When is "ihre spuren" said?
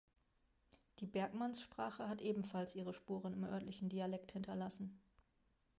2.73-3.33